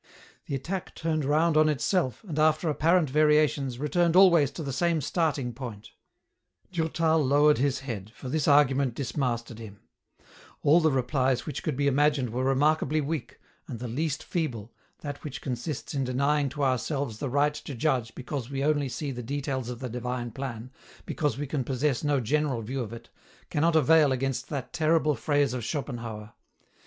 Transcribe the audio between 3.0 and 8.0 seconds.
variations, returned always to the same starting point, Durtal lowered his